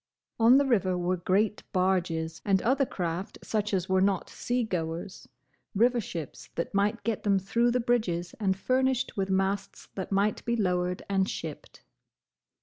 [0.39, 5.29] On the river were great barges, and other craft such as were not sea goers,
[5.75, 10.43] river ships that might get them through the bridges and furnished with masts that might
[10.43, 11.83] be lowered and shipped.